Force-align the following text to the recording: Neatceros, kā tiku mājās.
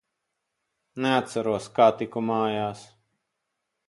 Neatceros, 1.05 1.67
kā 1.75 1.87
tiku 1.99 2.23
mājās. 2.31 2.81